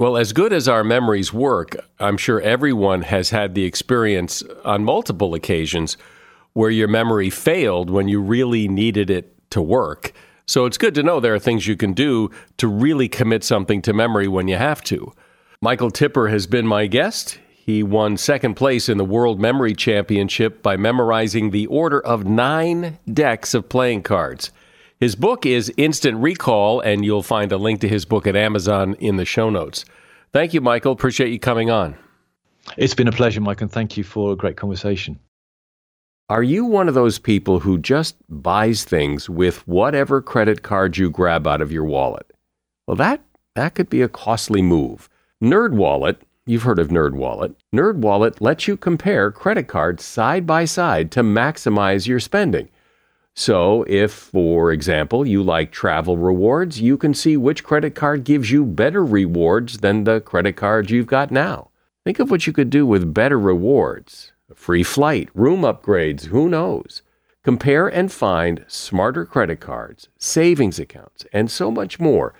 [0.00, 4.82] Well, as good as our memories work, I'm sure everyone has had the experience on
[4.82, 5.96] multiple occasions
[6.52, 10.12] where your memory failed when you really needed it to work.
[10.46, 13.80] So it's good to know there are things you can do to really commit something
[13.82, 15.12] to memory when you have to.
[15.60, 17.38] Michael Tipper has been my guest.
[17.52, 22.98] He won second place in the World Memory Championship by memorizing the order of nine
[23.12, 24.50] decks of playing cards.
[25.00, 28.94] His book is Instant Recall, and you'll find a link to his book at Amazon
[29.00, 29.84] in the show notes.
[30.32, 30.92] Thank you, Michael.
[30.92, 31.96] Appreciate you coming on.
[32.76, 35.18] It's been a pleasure, Mike, and thank you for a great conversation.
[36.30, 41.10] Are you one of those people who just buys things with whatever credit card you
[41.10, 42.32] grab out of your wallet?
[42.86, 43.20] Well, that,
[43.56, 45.10] that could be a costly move.
[45.42, 47.54] NerdWallet, you've heard of NerdWallet.
[47.74, 52.70] NerdWallet lets you compare credit cards side by side to maximize your spending.
[53.36, 58.52] So, if, for example, you like travel rewards, you can see which credit card gives
[58.52, 61.70] you better rewards than the credit card you've got now.
[62.04, 64.32] Think of what you could do with better rewards.
[64.50, 67.02] A free flight, room upgrades, who knows?
[67.42, 72.34] Compare and find smarter credit cards, savings accounts, and so much more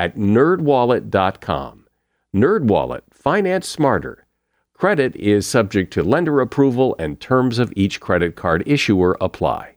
[0.00, 1.86] at nerdwallet.com.
[2.34, 4.26] NerdWallet, finance smarter.
[4.74, 9.76] Credit is subject to lender approval and terms of each credit card issuer apply.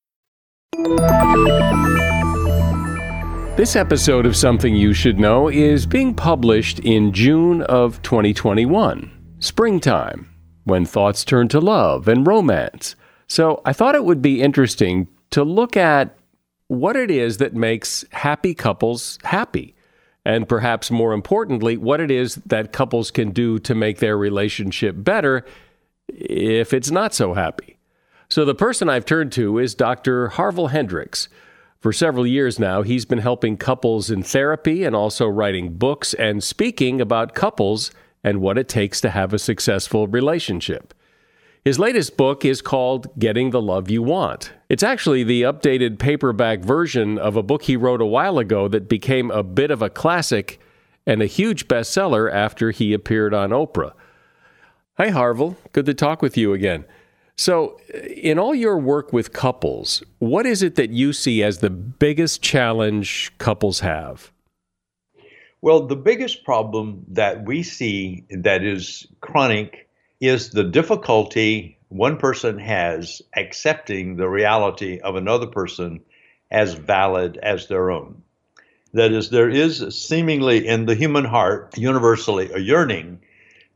[3.57, 10.29] This episode of Something You Should Know is being published in June of 2021, springtime,
[10.63, 12.95] when thoughts turn to love and romance.
[13.27, 16.17] So I thought it would be interesting to look at
[16.67, 19.75] what it is that makes happy couples happy.
[20.25, 24.95] And perhaps more importantly, what it is that couples can do to make their relationship
[24.97, 25.45] better
[26.07, 27.77] if it's not so happy.
[28.31, 30.29] So the person I've turned to is Dr.
[30.29, 31.27] Harville Hendrix.
[31.81, 36.41] For several years now, he's been helping couples in therapy and also writing books and
[36.41, 37.91] speaking about couples
[38.23, 40.93] and what it takes to have a successful relationship.
[41.65, 44.53] His latest book is called Getting the Love You Want.
[44.69, 48.87] It's actually the updated paperback version of a book he wrote a while ago that
[48.87, 50.57] became a bit of a classic
[51.05, 53.91] and a huge bestseller after he appeared on Oprah.
[54.97, 55.57] Hi, Harville.
[55.73, 56.85] Good to talk with you again.
[57.41, 57.79] So,
[58.13, 62.43] in all your work with couples, what is it that you see as the biggest
[62.43, 64.31] challenge couples have?
[65.59, 72.59] Well, the biggest problem that we see that is chronic is the difficulty one person
[72.59, 75.99] has accepting the reality of another person
[76.51, 78.21] as valid as their own.
[78.93, 83.19] That is, there is seemingly in the human heart, universally, a yearning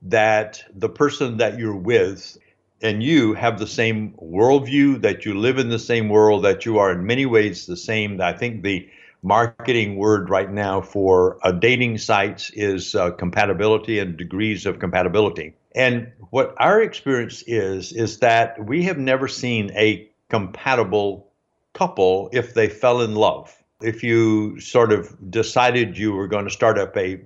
[0.04, 2.38] that the person that you're with
[2.82, 6.78] and you have the same worldview, that you live in the same world, that you
[6.78, 8.20] are in many ways the same.
[8.22, 8.88] I think the
[9.24, 15.54] marketing word right now for uh, dating sites is uh, compatibility and degrees of compatibility.
[15.74, 21.28] And what our experience is, is that we have never seen a compatible
[21.74, 23.56] couple if they fell in love.
[23.82, 27.22] If you sort of decided you were going to start up a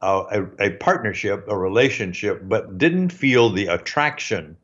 [0.00, 4.56] a, a partnership, a relationship, but didn't feel the attraction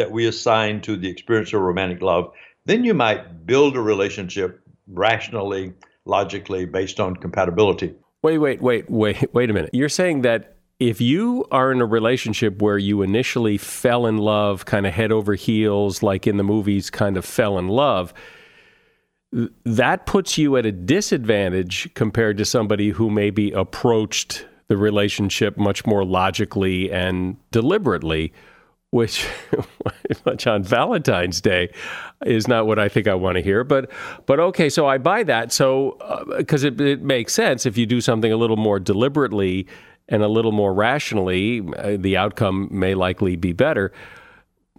[0.00, 2.32] that we assign to the experience of romantic love,
[2.64, 4.58] then you might build a relationship
[4.88, 5.74] rationally,
[6.06, 7.94] logically, based on compatibility.
[8.22, 9.68] Wait, wait, wait, wait, wait a minute.
[9.74, 14.64] You're saying that if you are in a relationship where you initially fell in love,
[14.64, 18.14] kind of head over heels, like in the movies, kind of fell in love,
[19.66, 25.84] that puts you at a disadvantage compared to somebody who maybe approached the relationship much
[25.84, 28.32] more logically and deliberately
[28.90, 29.28] which
[30.24, 31.72] much on Valentine's Day
[32.24, 33.64] is not what I think I want to hear.
[33.64, 33.90] But
[34.26, 35.52] but okay, so I buy that.
[35.52, 39.66] So because uh, it, it makes sense if you do something a little more deliberately
[40.08, 43.92] and a little more rationally, uh, the outcome may likely be better.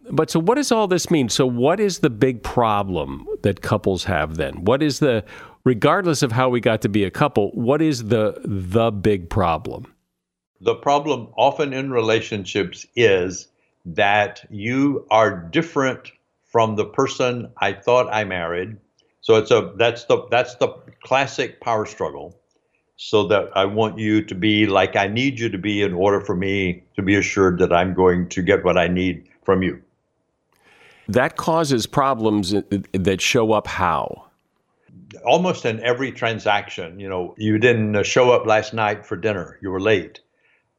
[0.09, 1.29] But so what does all this mean?
[1.29, 4.65] So what is the big problem that couples have then?
[4.65, 5.23] What is the
[5.63, 9.93] regardless of how we got to be a couple, what is the the big problem?
[10.59, 13.47] The problem often in relationships is
[13.85, 16.11] that you are different
[16.51, 18.77] from the person I thought I married.
[19.21, 20.69] So it's a that's the that's the
[21.03, 22.37] classic power struggle.
[22.97, 26.21] So that I want you to be like I need you to be in order
[26.21, 29.81] for me to be assured that I'm going to get what I need from you.
[31.07, 32.53] That causes problems
[32.93, 34.27] that show up how?
[35.25, 36.99] Almost in every transaction.
[36.99, 39.57] You know, you didn't show up last night for dinner.
[39.61, 40.21] You were late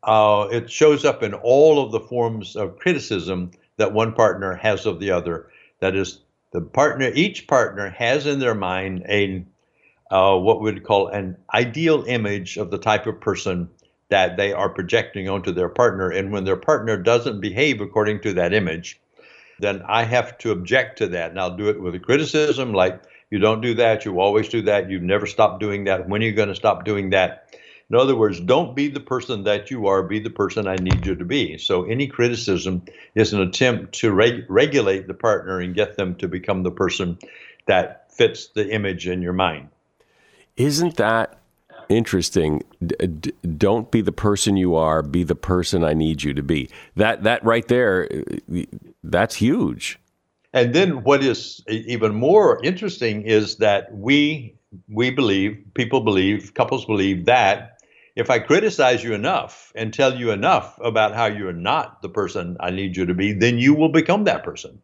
[0.04, 4.86] uh, it shows up in all of the forms of criticism that one partner has
[4.86, 5.48] of the other.
[5.80, 6.20] That is,
[6.52, 9.44] the partner, each partner has in their mind a
[10.10, 13.66] uh, what we'd call an ideal image of the type of person
[14.10, 16.10] that they are projecting onto their partner.
[16.10, 19.00] And when their partner doesn't behave according to that image,
[19.58, 21.30] then I have to object to that.
[21.30, 24.60] And I'll do it with a criticism like, you don't do that, you always do
[24.62, 26.06] that, you never stop doing that.
[26.06, 27.56] When are you going to stop doing that?
[27.92, 31.04] In other words, don't be the person that you are, be the person I need
[31.04, 31.58] you to be.
[31.58, 32.82] So any criticism
[33.14, 37.18] is an attempt to reg- regulate the partner and get them to become the person
[37.66, 39.68] that fits the image in your mind.
[40.56, 41.38] Isn't that
[41.90, 42.62] interesting?
[42.84, 46.42] D- d- don't be the person you are, be the person I need you to
[46.42, 46.70] be.
[46.96, 48.08] That that right there
[49.04, 49.98] that's huge.
[50.54, 54.54] And then what is even more interesting is that we
[54.88, 57.71] we believe, people believe, couples believe that
[58.14, 62.56] if I criticize you enough and tell you enough about how you're not the person
[62.60, 64.80] I need you to be, then you will become that person.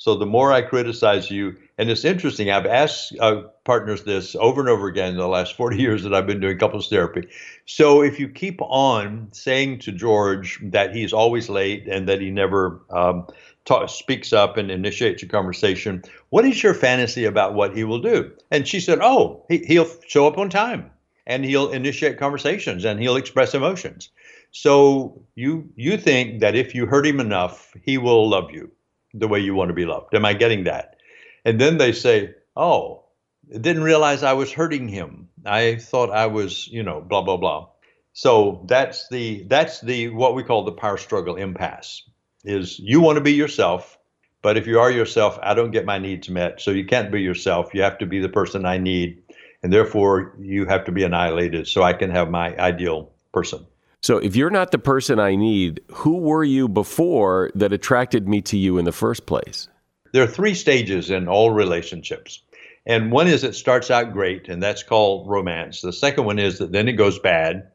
[0.00, 4.60] So the more I criticize you, and it's interesting, I've asked uh, partners this over
[4.60, 7.28] and over again in the last 40 years that I've been doing couples therapy.
[7.66, 12.30] So if you keep on saying to George that he's always late and that he
[12.30, 13.26] never um,
[13.64, 18.00] talk, speaks up and initiates a conversation, what is your fantasy about what he will
[18.00, 18.30] do?
[18.52, 20.92] And she said, Oh, he, he'll show up on time
[21.28, 24.10] and he'll initiate conversations and he'll express emotions.
[24.50, 28.72] So you you think that if you hurt him enough, he will love you
[29.14, 30.14] the way you want to be loved.
[30.14, 30.96] Am I getting that?
[31.44, 33.04] And then they say, "Oh,
[33.50, 35.28] didn't realize I was hurting him.
[35.44, 37.68] I thought I was, you know, blah blah blah."
[38.14, 42.02] So that's the that's the what we call the power struggle impasse.
[42.44, 43.98] Is you want to be yourself,
[44.40, 46.60] but if you are yourself, I don't get my needs met.
[46.60, 47.74] So you can't be yourself.
[47.74, 49.22] You have to be the person I need,
[49.62, 53.66] and therefore you have to be annihilated so I can have my ideal person.
[54.00, 58.40] So if you're not the person I need, who were you before that attracted me
[58.42, 59.68] to you in the first place?
[60.12, 62.42] There are three stages in all relationships.
[62.86, 65.82] And one is it starts out great, and that's called romance.
[65.82, 67.68] The second one is that then it goes bad.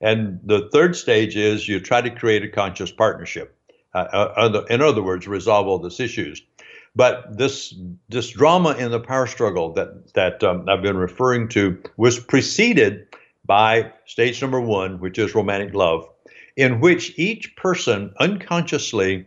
[0.00, 3.56] And the third stage is you try to create a conscious partnership.
[3.94, 3.98] Uh,
[4.36, 6.42] uh, in other words, resolve all these issues.
[6.96, 7.74] But this
[8.08, 13.06] this drama in the power struggle that that um, I've been referring to was preceded
[13.44, 16.08] by stage number one, which is romantic love,
[16.56, 19.26] in which each person unconsciously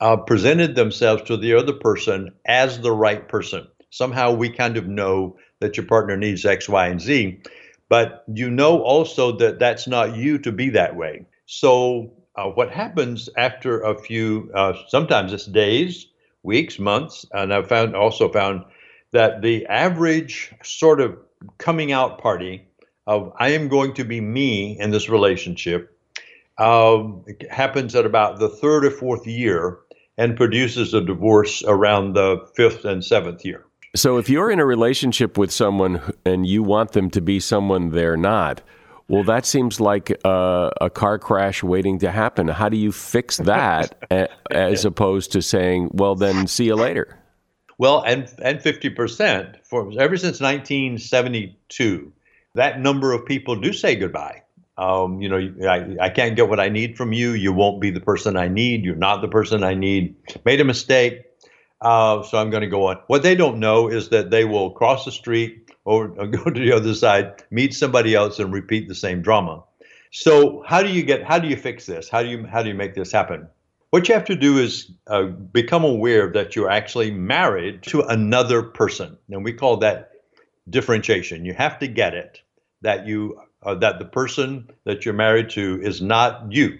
[0.00, 3.66] uh, presented themselves to the other person as the right person.
[3.90, 7.42] Somehow we kind of know that your partner needs X, Y, and Z,
[7.88, 11.26] but you know also that that's not you to be that way.
[11.46, 16.06] So uh, what happens after a few, uh, sometimes it's days,
[16.48, 18.64] weeks, months, and I've found also found
[19.12, 21.16] that the average sort of
[21.58, 22.66] coming out party
[23.06, 25.94] of I am going to be me in this relationship
[26.56, 27.04] uh,
[27.50, 29.78] happens at about the third or fourth year
[30.16, 33.64] and produces a divorce around the fifth and seventh year.
[33.94, 37.90] So, if you're in a relationship with someone and you want them to be someone
[37.90, 38.62] they're not,
[39.08, 42.48] well, that seems like a, a car crash waiting to happen.
[42.48, 43.94] How do you fix that
[44.50, 47.18] as opposed to saying, well, then see you later?
[47.78, 52.12] Well, and and 50% for ever since 1972,
[52.54, 54.42] that number of people do say goodbye.
[54.76, 57.32] Um, you know, I, I can't get what I need from you.
[57.32, 58.84] You won't be the person I need.
[58.84, 60.16] You're not the person I need.
[60.44, 61.24] Made a mistake.
[61.80, 62.98] Uh, so I'm going to go on.
[63.06, 66.72] What they don't know is that they will cross the street or, go to the
[66.72, 69.64] other side, meet somebody else, and repeat the same drama.
[70.10, 71.22] So how do you get?
[71.24, 72.08] How do you fix this?
[72.08, 73.48] How do you how do you make this happen?
[73.90, 78.62] What you have to do is uh, become aware that you're actually married to another
[78.62, 80.12] person, and we call that
[80.68, 81.44] differentiation.
[81.44, 82.42] You have to get it
[82.82, 86.78] that you uh, that the person that you're married to is not you,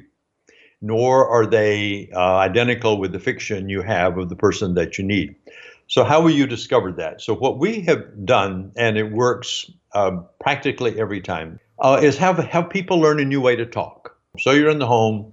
[0.81, 5.05] nor are they uh, identical with the fiction you have of the person that you
[5.05, 5.35] need.
[5.89, 7.23] So how will you discover that?
[7.23, 12.39] So what we have done, and it works uh, practically every time, uh, is have
[12.39, 14.15] have people learn a new way to talk.
[14.39, 15.33] So you're in the home,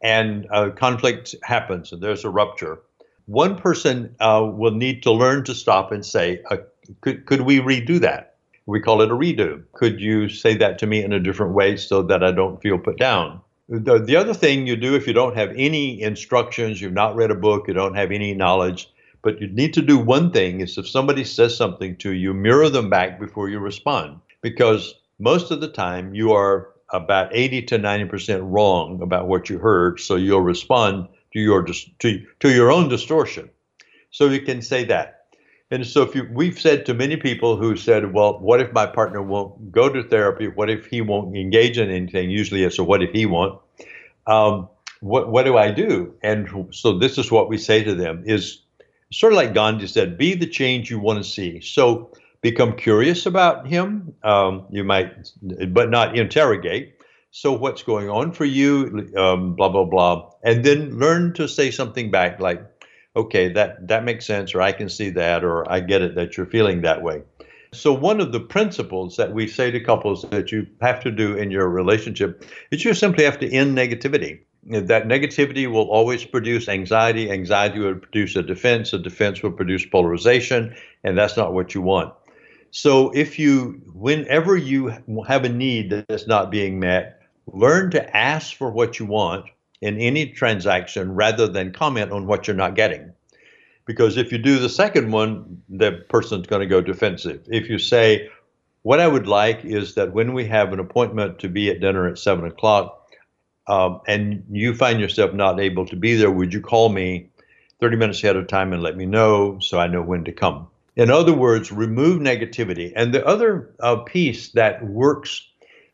[0.00, 2.78] and a conflict happens, and there's a rupture.
[3.26, 6.58] One person uh, will need to learn to stop and say, uh,
[7.00, 8.36] "Could could we redo that?"
[8.66, 9.64] We call it a redo.
[9.72, 12.78] Could you say that to me in a different way so that I don't feel
[12.78, 13.40] put down?
[13.68, 17.30] The, the other thing you do if you don't have any instructions, you've not read
[17.30, 18.90] a book, you don't have any knowledge,
[19.28, 22.70] but you need to do one thing is if somebody says something to you, mirror
[22.70, 24.18] them back before you respond.
[24.40, 29.58] Because most of the time you are about 80 to 90% wrong about what you
[29.58, 33.50] heard, so you'll respond to your to, to your own distortion.
[34.10, 35.26] So you can say that.
[35.70, 38.86] And so, if you, we've said to many people who said, "Well, what if my
[38.86, 40.48] partner won't go to therapy?
[40.48, 43.60] What if he won't engage in anything?" Usually, it's a "What if he won't?"
[44.26, 44.70] Um,
[45.00, 46.14] what what do I do?
[46.22, 48.62] And so, this is what we say to them: is
[49.12, 53.26] sort of like Gandhi said, "Be the change you want to see." So, become curious
[53.26, 54.14] about him.
[54.22, 55.30] Um, you might,
[55.68, 56.94] but not interrogate.
[57.30, 59.10] So, what's going on for you?
[59.16, 62.62] Um, blah blah blah, and then learn to say something back, like
[63.18, 66.36] okay, that, that makes sense, or I can see that, or I get it that
[66.36, 67.22] you're feeling that way.
[67.72, 71.36] So, one of the principles that we say to couples that you have to do
[71.36, 74.40] in your relationship is you simply have to end negativity.
[74.64, 77.30] That negativity will always produce anxiety.
[77.30, 78.92] Anxiety will produce a defense.
[78.92, 82.12] A defense will produce polarization, and that's not what you want.
[82.70, 84.92] So, if you, whenever you
[85.26, 89.46] have a need that's not being met, learn to ask for what you want
[89.80, 93.12] in any transaction rather than comment on what you're not getting.
[93.86, 97.46] Because if you do the second one, the person's going to go defensive.
[97.46, 98.28] If you say,
[98.82, 102.06] what I would like is that when we have an appointment to be at dinner
[102.06, 102.97] at seven o'clock,
[103.68, 107.28] um, and you find yourself not able to be there, would you call me
[107.80, 110.68] 30 minutes ahead of time and let me know so I know when to come?
[110.96, 112.92] In other words, remove negativity.
[112.96, 115.46] And the other uh, piece that works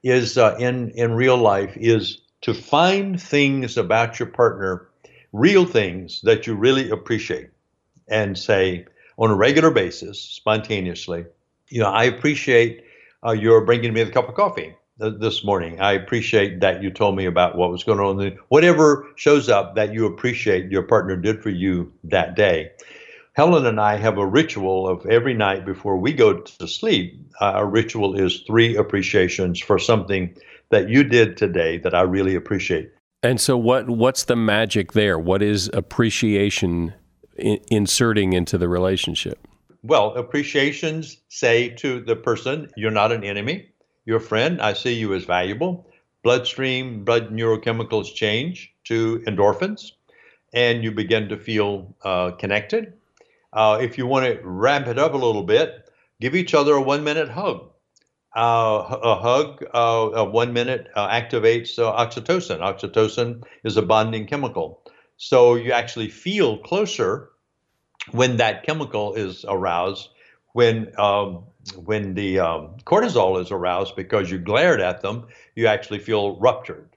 [0.03, 4.89] is uh, in in real life is to find things about your partner,
[5.33, 7.51] real things that you really appreciate,
[8.09, 8.87] and say
[9.19, 11.25] on a regular basis, spontaneously,
[11.69, 12.85] you know, I appreciate
[13.25, 15.81] uh, your bringing me the cup of coffee this morning.
[15.81, 18.17] I appreciate that you told me about what was going on.
[18.17, 22.71] The, Whatever shows up that you appreciate your partner did for you that day.
[23.33, 27.21] Helen and I have a ritual of every night before we go to sleep.
[27.41, 30.37] Uh, our ritual is three appreciations for something
[30.71, 32.93] that you did today that I really appreciate.
[33.25, 35.19] And so, what what's the magic there?
[35.19, 36.95] What is appreciation
[37.37, 39.49] in, inserting into the relationship?
[39.83, 43.74] Well, appreciations say to the person, "You're not an enemy.
[44.05, 44.61] You're friend.
[44.61, 45.87] I see you as valuable."
[46.23, 49.93] Bloodstream, blood neurochemicals change to endorphins,
[50.55, 52.95] and you begin to feel uh, connected
[53.55, 55.89] uh, if you want to ramp it up a little bit,
[56.21, 57.71] give each other a one minute hug.
[58.37, 62.59] Uh, a hug, uh, a one minute uh, activates uh, oxytocin.
[62.59, 64.83] Oxytocin is a bonding chemical.
[65.17, 67.31] So you actually feel closer
[68.11, 70.09] when that chemical is aroused,
[70.53, 71.45] when um,
[71.85, 76.89] when the um, cortisol is aroused because you glared at them, you actually feel ruptured.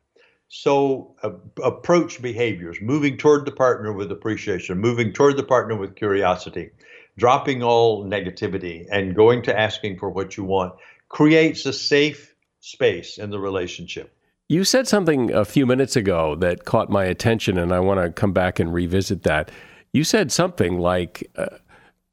[0.50, 1.32] So uh,
[1.64, 6.70] approach behaviors, moving toward the partner with appreciation, moving toward the partner with curiosity,
[7.18, 10.74] dropping all negativity and going to asking for what you want
[11.10, 14.14] creates a safe space in the relationship.
[14.50, 18.12] You said something a few minutes ago that caught my attention, and I want to
[18.12, 19.52] come back and revisit that.
[19.92, 21.48] You said something like uh,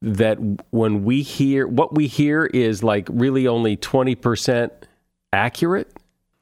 [0.04, 0.38] that
[0.70, 4.70] when we hear what we hear is like really only 20%
[5.32, 5.92] accurate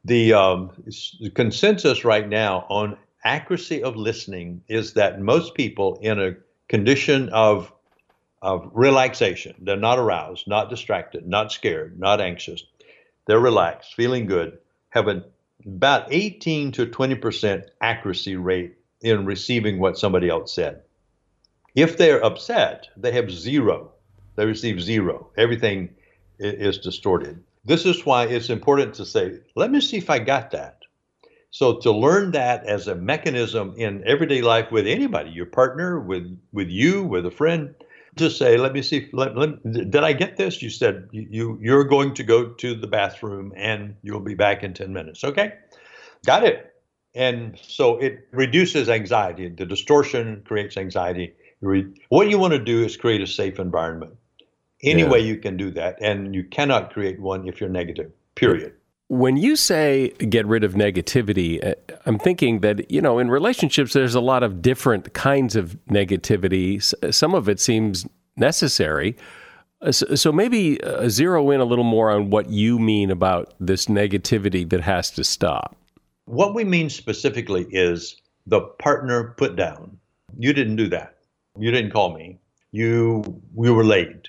[0.05, 0.71] the, um,
[1.35, 6.37] consensus right now on accuracy of listening is that most people in a
[6.69, 7.73] condition of
[8.41, 12.65] of relaxation, they're not aroused, not distracted, not scared, not anxious,
[13.25, 14.59] they're relaxed, feeling good,
[14.89, 15.23] have an
[15.65, 20.83] about 18 to 20 percent accuracy rate in receiving what somebody else said.
[21.75, 23.93] If they're upset, they have zero.
[24.37, 25.31] They receive zero.
[25.37, 25.91] Everything
[26.39, 27.43] is distorted.
[27.65, 30.79] This is why it's important to say, let me see if I got that.
[31.51, 36.39] So to learn that as a mechanism in everyday life with anybody, your partner, with
[36.53, 37.75] with you, with a friend,
[38.17, 40.63] to say, let me see, let, let, did I get this?
[40.63, 44.73] You said you you're going to go to the bathroom and you'll be back in
[44.73, 45.25] 10 minutes.
[45.25, 45.53] Okay,
[46.25, 46.75] got it.
[47.15, 49.51] And so it reduces anxiety.
[49.51, 51.35] The distortion creates anxiety.
[52.09, 54.15] What you want to do is create a safe environment.
[54.83, 55.11] Any yeah.
[55.11, 58.11] way you can do that, and you cannot create one if you're negative.
[58.35, 58.75] Period.
[59.09, 61.75] When you say get rid of negativity, uh,
[62.07, 66.83] I'm thinking that, you know, in relationships, there's a lot of different kinds of negativity.
[67.15, 68.07] Some of it seems
[68.37, 69.17] necessary.
[69.83, 73.87] Uh, so maybe uh, zero in a little more on what you mean about this
[73.87, 75.77] negativity that has to stop.
[76.25, 79.99] What we mean specifically is the partner put down.
[80.39, 81.12] You didn't do that.
[81.59, 82.39] You didn't call me.
[82.71, 84.29] You we were late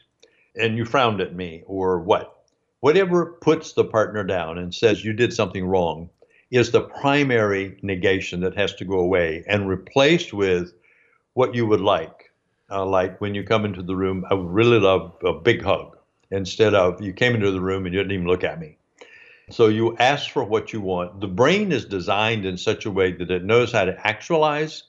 [0.56, 2.44] and you frowned at me or what.
[2.82, 6.10] Whatever puts the partner down and says you did something wrong
[6.52, 10.74] is the primary negation that has to go away and replaced with
[11.34, 12.32] what you would like.
[12.70, 15.98] Uh, like when you come into the room, I would really love a big hug
[16.30, 18.78] instead of you came into the room and you didn't even look at me.
[19.50, 21.22] So you ask for what you want.
[21.22, 24.84] The brain is designed in such a way that it knows how to actualize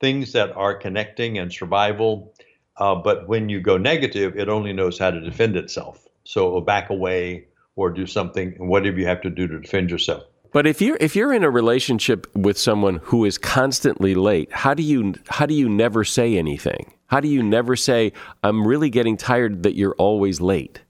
[0.00, 2.34] things that are connecting and survival
[2.80, 6.08] uh, but when you go negative, it only knows how to defend itself.
[6.24, 7.46] So it'll back away
[7.76, 10.24] or do something, whatever you have to do to defend yourself.
[10.52, 14.74] But if you're if you're in a relationship with someone who is constantly late, how
[14.74, 16.92] do you how do you never say anything?
[17.06, 20.80] How do you never say I'm really getting tired that you're always late?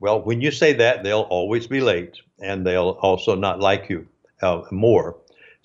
[0.00, 4.08] Well, when you say that, they'll always be late, and they'll also not like you
[4.42, 5.16] uh, more.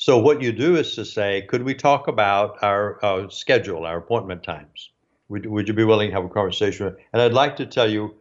[0.02, 3.98] So what you do is to say, could we talk about our uh, schedule, our
[3.98, 4.90] appointment times?
[5.30, 6.96] Would, would you be willing to have a conversation?
[7.14, 8.16] And I'd like to tell you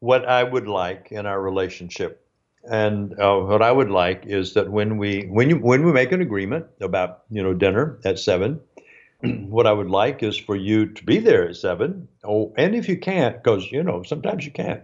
[0.00, 2.26] what I would like in our relationship.
[2.64, 6.12] And uh, what I would like is that when we when you when we make
[6.12, 8.58] an agreement about you know dinner at seven,
[9.20, 12.08] what I would like is for you to be there at seven.
[12.24, 14.82] Oh, and if you can't, because you know sometimes you can't,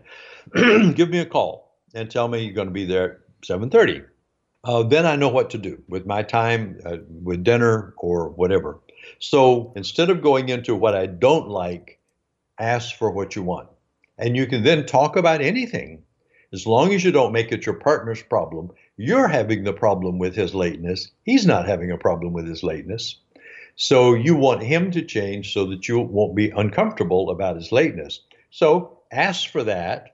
[0.94, 4.02] give me a call and tell me you're going to be there at seven thirty.
[4.64, 8.80] Uh, then I know what to do with my time, uh, with dinner or whatever.
[9.18, 12.00] So instead of going into what I don't like,
[12.58, 13.68] ask for what you want.
[14.16, 16.02] And you can then talk about anything.
[16.52, 20.36] As long as you don't make it your partner's problem, you're having the problem with
[20.36, 21.10] his lateness.
[21.24, 23.16] He's not having a problem with his lateness.
[23.76, 28.20] So you want him to change so that you won't be uncomfortable about his lateness.
[28.50, 30.13] So ask for that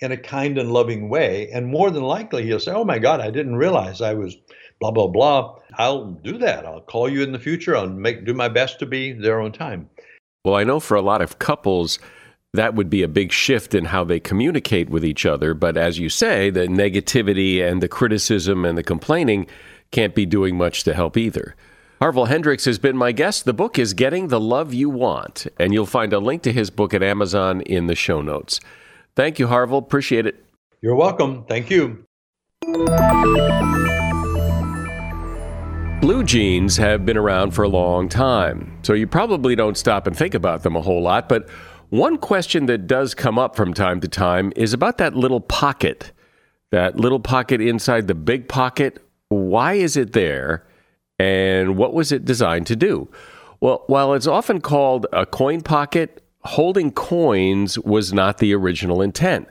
[0.00, 1.50] in a kind and loving way.
[1.50, 4.36] And more than likely, he'll say, Oh my God, I didn't realize I was
[4.80, 5.56] blah, blah, blah.
[5.74, 6.64] I'll do that.
[6.64, 7.76] I'll call you in the future.
[7.76, 9.88] I'll make, do my best to be there on time.
[10.44, 11.98] Well, I know for a lot of couples,
[12.54, 15.52] that would be a big shift in how they communicate with each other.
[15.52, 19.46] But as you say, the negativity and the criticism and the complaining
[19.90, 21.54] can't be doing much to help either.
[22.00, 23.44] Harville Hendrix has been my guest.
[23.44, 26.70] The book is Getting the Love You Want, and you'll find a link to his
[26.70, 28.60] book at Amazon in the show notes.
[29.18, 29.78] Thank you, Harville.
[29.78, 30.44] Appreciate it.
[30.80, 31.44] You're welcome.
[31.46, 32.04] Thank you.
[36.00, 40.16] Blue jeans have been around for a long time, so you probably don't stop and
[40.16, 41.28] think about them a whole lot.
[41.28, 41.48] But
[41.88, 46.12] one question that does come up from time to time is about that little pocket,
[46.70, 49.04] that little pocket inside the big pocket.
[49.30, 50.64] Why is it there,
[51.18, 53.08] and what was it designed to do?
[53.58, 59.48] Well, while it's often called a coin pocket, holding coins was not the original intent.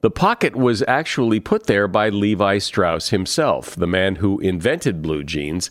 [0.00, 5.24] The pocket was actually put there by Levi Strauss himself, the man who invented blue
[5.24, 5.70] jeans,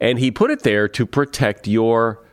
[0.00, 2.24] and he put it there to protect your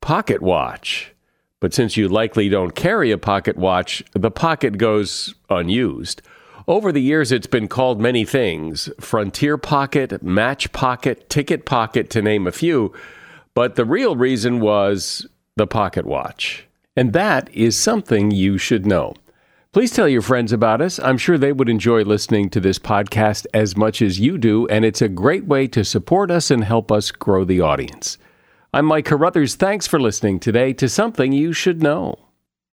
[0.00, 1.12] pocket watch.
[1.60, 6.22] But since you likely don't carry a pocket watch, the pocket goes unused.
[6.66, 12.22] Over the years, it's been called many things frontier pocket, match pocket, ticket pocket, to
[12.22, 12.94] name a few.
[13.54, 16.66] But the real reason was the pocket watch.
[16.96, 19.14] And that is something you should know.
[19.72, 20.98] Please tell your friends about us.
[20.98, 24.84] I'm sure they would enjoy listening to this podcast as much as you do, and
[24.84, 28.18] it's a great way to support us and help us grow the audience.
[28.74, 29.54] I'm Mike Carruthers.
[29.54, 32.29] Thanks for listening today to Something You Should Know.